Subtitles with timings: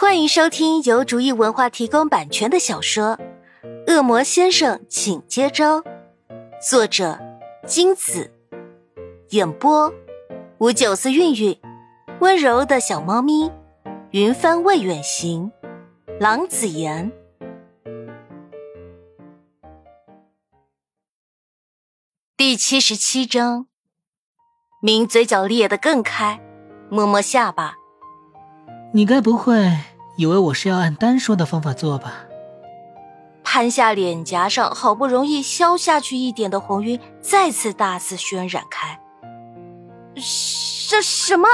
[0.00, 3.18] 欢迎收听由竹意文化提供版权的小说
[3.86, 5.82] 《恶魔先生，请接招》，
[6.66, 7.20] 作者
[7.66, 8.32] 金子，
[9.28, 9.92] 演播
[10.56, 11.60] 五九四韵韵，
[12.20, 13.52] 温柔的小猫咪，
[14.12, 15.52] 云帆未远行，
[16.18, 17.12] 郎子言。
[22.38, 23.66] 第七十七章，
[24.80, 26.40] 明嘴角裂得更开，
[26.88, 27.76] 摸摸下巴。
[28.92, 29.70] 你该不会
[30.20, 32.26] 以为我是要按单说的方法做吧？
[33.42, 39.00] 潘夏脸颊上好不容易消下去一点的红晕，再次大肆渲染开。
[40.16, 41.48] 什什么？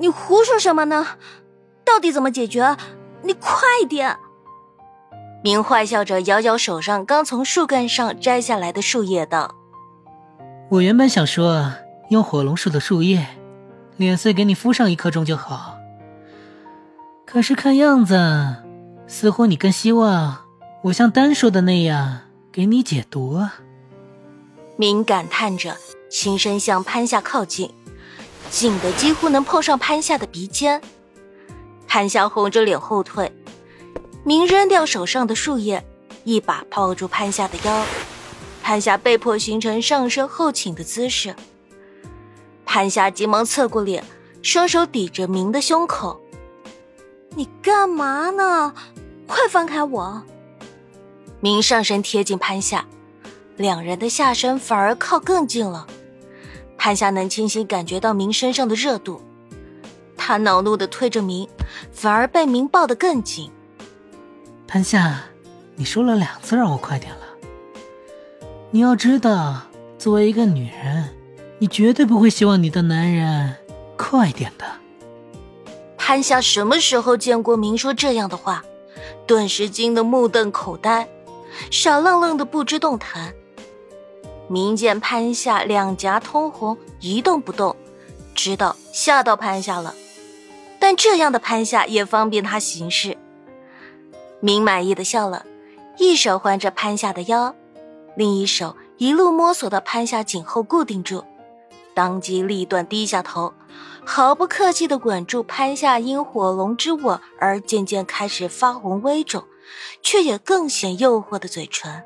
[0.00, 1.06] 你胡说什么呢？
[1.84, 2.76] 到底怎么解决？
[3.22, 4.16] 你快点！
[5.44, 9.54] 明坏笑着摇摇手上刚从树干上摘下来的树叶，道
[10.70, 11.72] ：“我原本想说
[12.10, 13.24] 用火龙树的树叶，
[13.98, 15.76] 碾碎给你敷上一刻钟就好。”
[17.30, 18.16] 可是看样子，
[19.06, 20.46] 似乎你更希望
[20.84, 23.56] 我像丹说的那样给你解毒啊。
[24.78, 25.76] 明感叹着，
[26.08, 27.70] 轻声向潘夏靠近，
[28.48, 30.80] 近的几乎能碰上潘夏的鼻尖。
[31.86, 33.30] 潘夏红着脸后退，
[34.24, 35.84] 明扔掉手上的树叶，
[36.24, 37.84] 一把抱住潘夏的腰。
[38.62, 41.36] 潘夏被迫形成上身后倾的姿势。
[42.64, 44.02] 潘夏急忙侧过脸，
[44.40, 46.18] 双手抵着明的胸口。
[47.38, 48.74] 你干嘛呢？
[49.28, 50.22] 快放开我！
[51.38, 52.84] 明上身贴近潘夏，
[53.56, 55.86] 两人的下身反而靠更近了。
[56.76, 59.22] 潘夏能清晰感觉到明身上的热度，
[60.16, 61.48] 他恼怒的推着明，
[61.92, 63.52] 反而被明抱得更紧。
[64.66, 65.20] 潘夏，
[65.76, 67.20] 你说了两次让我快点了。
[68.72, 69.62] 你要知道，
[69.96, 71.08] 作为一个女人，
[71.60, 73.54] 你绝对不会希望你的男人
[73.96, 74.66] 快点的。
[76.08, 78.64] 潘夏什么时候见过明说这样的话？
[79.26, 81.06] 顿时惊得目瞪口呆，
[81.70, 83.34] 傻愣愣的不知动弹。
[84.48, 87.76] 明见潘夏两颊通红，一动不动，
[88.34, 89.94] 知道吓到潘夏了。
[90.78, 93.18] 但这样的潘夏也方便他行事。
[94.40, 95.44] 明满意的笑了，
[95.98, 97.54] 一手环着潘夏的腰，
[98.16, 101.22] 另一手一路摸索到潘夏颈后固定住，
[101.92, 103.52] 当机立断低下头。
[104.10, 109.44] 毫不客气的吻住潘夏因火龙之吻而渐渐开始发红微肿，
[110.02, 112.02] 却也更显诱惑的嘴唇。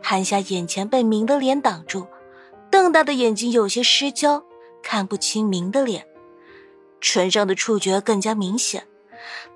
[0.00, 2.06] 潘夏眼前被明的脸挡住，
[2.70, 4.44] 瞪大的眼睛有些失焦，
[4.82, 6.06] 看不清明的脸，
[7.02, 8.86] 唇上的触觉更加明显。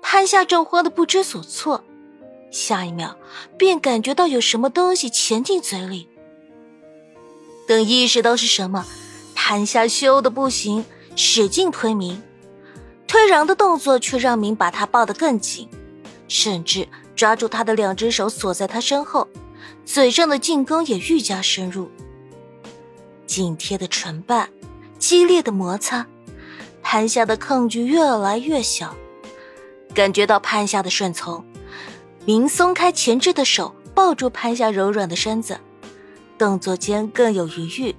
[0.03, 1.83] 潘夏正慌得不知所措，
[2.51, 3.17] 下一秒
[3.57, 6.07] 便感觉到有什么东西潜进嘴里。
[7.67, 8.85] 等意识到是什么，
[9.33, 10.85] 潘夏羞得不行。
[11.19, 12.21] 使劲推明，
[13.07, 15.67] 推攘的动作却让明把他抱得更紧，
[16.27, 19.27] 甚至抓住他的两只手锁在他身后，
[19.83, 21.89] 嘴上的进攻也愈加深入。
[23.25, 24.47] 紧贴的唇瓣，
[24.99, 26.05] 激烈的摩擦，
[26.83, 28.95] 潘夏的抗拒越来越小。
[29.95, 31.43] 感觉到潘夏的顺从，
[32.25, 35.59] 明松开前置的手，抱住潘夏柔软的身子，
[36.37, 37.95] 动作间更有余裕。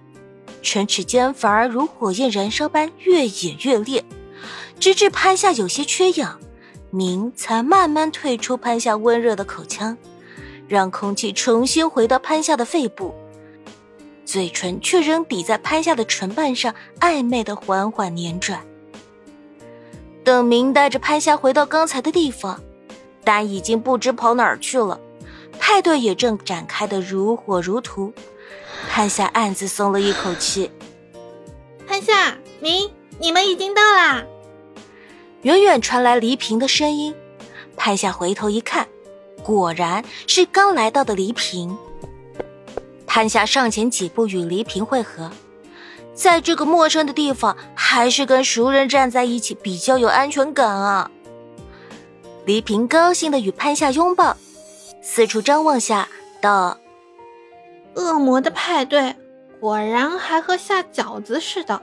[0.62, 4.04] 唇齿间反而如火焰燃烧般越演越烈，
[4.78, 6.38] 直至潘夏有些缺氧，
[6.90, 9.96] 明才慢慢退出潘夏温热的口腔，
[10.66, 13.14] 让空气重新回到潘夏的肺部，
[14.24, 18.60] 嘴唇却仍抵在潘夏的唇瓣上，暧昧的缓缓粘转。
[20.24, 22.60] 等明带着潘夏回到刚才的地方，
[23.24, 25.00] 丹已经不知跑哪儿去了，
[25.58, 28.12] 派对也正展开的如火如荼。
[28.98, 30.72] 潘夏暗自松了一口气。
[31.86, 34.24] 潘夏、明，你们已经到啦！
[35.42, 37.14] 远远传来黎平的声音。
[37.76, 38.88] 潘夏回头一看，
[39.44, 41.78] 果然是刚来到的黎平。
[43.06, 45.30] 潘夏上前几步与黎平会合。
[46.12, 51.08] 在这个陌生的地方，还是跟熟人站在一起比较有安全感啊！
[52.44, 54.36] 黎平高兴的与潘夏拥抱，
[55.00, 56.08] 四处张望下
[56.42, 56.76] 道。
[57.98, 59.16] 恶魔的派对
[59.60, 61.82] 果然还和下饺子似的。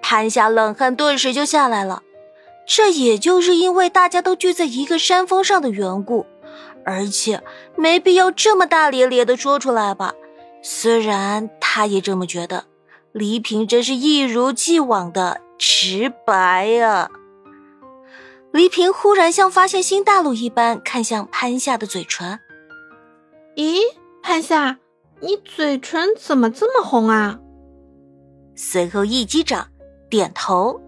[0.00, 2.02] 潘夏冷汗顿时就下来了，
[2.66, 6.24] 这也就是因为大家都聚在一个山峰上的缘故，
[6.84, 7.42] 而且
[7.76, 10.14] 没必要这么大咧咧的说出来吧。
[10.62, 12.64] 虽然他也这么觉得，
[13.10, 17.10] 黎平真是一如既往的直白呀。
[18.52, 22.38] 黎平忽然像发现新大陆一般看向潘夏的嘴唇，
[23.56, 23.80] 咦，
[24.22, 24.78] 潘夏。
[25.24, 27.38] 你嘴唇怎么这么红啊？
[28.56, 29.68] 随后一击掌，
[30.10, 30.80] 点头。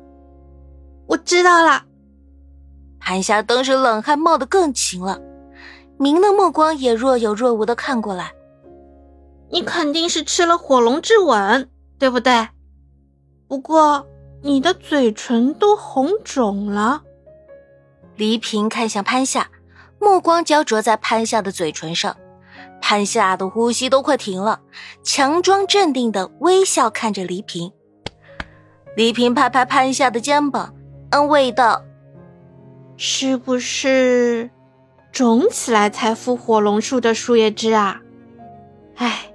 [1.06, 1.84] 我知道了。
[2.98, 5.20] 潘夏当时冷汗冒得更勤了，
[5.98, 8.32] 明的目光也若有若无的看过来。
[9.50, 12.48] 你肯定是吃了火龙之吻，对不对？
[13.46, 14.04] 不过
[14.42, 17.02] 你的嘴唇都红肿了。
[18.16, 19.48] 黎平看向潘夏，
[20.00, 22.16] 目光焦灼在潘夏的嘴唇上。
[22.86, 24.60] 潘夏的呼吸都快停了，
[25.02, 27.72] 强装镇定的微笑看着黎平。
[28.94, 30.74] 黎平拍拍潘夏的肩膀，
[31.08, 31.82] 安慰道。
[32.98, 34.50] 是不是
[35.10, 38.02] 肿起来才敷火龙树的树叶汁啊？
[38.96, 39.32] 哎，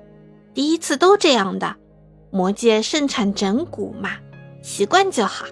[0.54, 1.76] 第一次都这样的，
[2.30, 4.12] 魔界盛产整蛊嘛，
[4.62, 5.48] 习惯就好。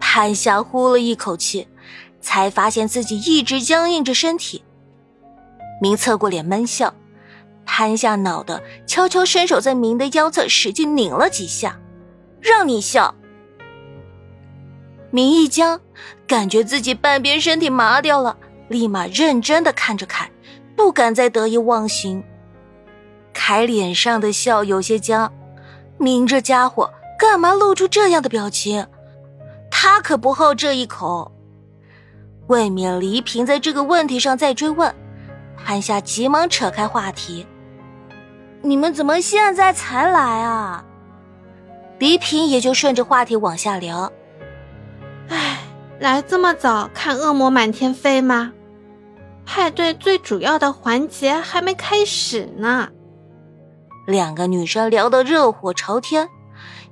[0.00, 1.68] 潘夏呼了一口气，
[2.22, 4.64] 才发现自己一直僵硬着身体。
[5.80, 6.94] 明侧过脸闷笑，
[7.64, 11.78] 潘夏恼的悄悄伸手在明的腰侧使劲拧了几下，
[12.40, 13.14] 让你笑。
[15.10, 15.80] 明一僵，
[16.26, 18.36] 感觉自己半边身体麻掉了，
[18.68, 20.30] 立马认真的看着凯，
[20.76, 22.22] 不敢再得意忘形。
[23.32, 25.32] 凯脸上的笑有些僵，
[25.98, 28.86] 明这家伙干嘛露出这样的表情？
[29.70, 31.32] 他可不好这一口。
[32.48, 34.94] 未免黎平在这个问题上再追问，
[35.56, 37.46] 潘夏急忙扯开话题
[38.62, 40.84] ：“你们怎么现在才来啊？”
[41.98, 44.10] 黎平也就顺着话题往下聊。
[45.28, 45.58] 哎
[45.98, 48.52] 来这么早看恶魔满天飞吗？
[49.44, 52.88] 派对最主要的环节还没开始呢。
[54.06, 56.28] 两个女生聊得热火朝天，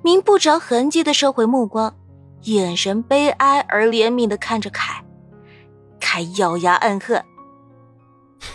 [0.02, 1.96] 明不着痕迹的收回目光，
[2.42, 5.02] 眼神悲哀而怜悯的看着凯。
[5.98, 7.24] 凯咬牙暗恨：“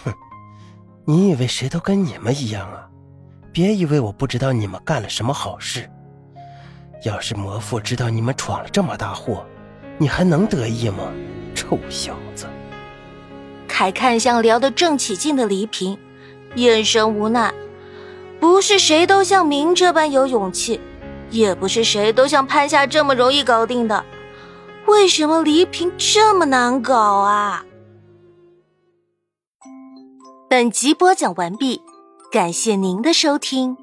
[0.04, 0.14] 哼，
[1.06, 2.88] 你以为谁都跟你们一样啊？
[3.52, 5.90] 别以为我不知道你们干了什么好事。
[7.06, 9.46] 要是魔父知道你们闯了这么大祸。”
[10.00, 11.14] 你还能得意吗，
[11.54, 12.48] 臭小子！
[13.68, 15.96] 凯看向聊得正起劲的黎平，
[16.56, 17.54] 眼神无奈。
[18.40, 20.82] 不是谁都像明这般有勇气，
[21.30, 24.04] 也不是谁都像潘夏这么容易搞定的。
[24.88, 27.64] 为什么黎平这么难搞啊？
[30.54, 31.82] 本集播讲完毕，
[32.32, 33.76] 感谢您的收听。